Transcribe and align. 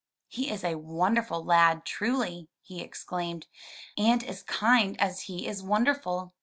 "He 0.29 0.49
is 0.49 0.63
a 0.63 0.79
wonderful 0.79 1.45
lad, 1.45 1.85
truly, 1.85 2.49
he 2.63 2.81
exclaimed, 2.81 3.45
"and 3.95 4.23
as 4.23 4.41
kind 4.41 4.99
as 4.99 5.19
he 5.29 5.45
is 5.45 5.61
wonderful! 5.61 6.33